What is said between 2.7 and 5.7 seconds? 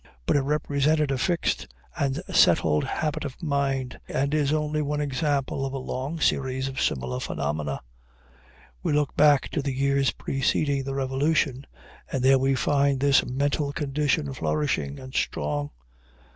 habit of mind, and is only one example